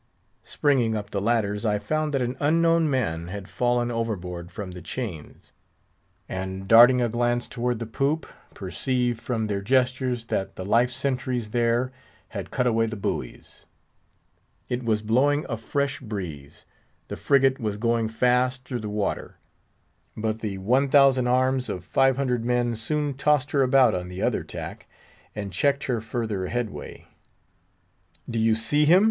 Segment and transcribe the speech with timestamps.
[0.43, 4.81] Springing up the ladders, I found that an unknown man had fallen overboard from the
[4.81, 5.53] chains;
[6.27, 8.25] and darting a glance toward the poop,
[8.55, 11.91] perceived, from their gestures, that the life sentries there
[12.29, 13.67] had cut away the buoys.
[14.69, 16.65] It was blowing a fresh breeze;
[17.07, 19.37] the frigate was going fast through the water.
[20.17, 24.23] But the one thousand arms of five hundred men soon tossed her about on the
[24.23, 24.87] other tack,
[25.35, 27.07] and checked her further headway.
[28.27, 28.99] "Do you see him?"